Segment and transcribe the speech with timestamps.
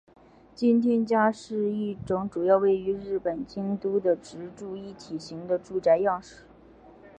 [0.55, 6.45] 京町家是一种主要位于日本京都的职住一体型的住宅样式。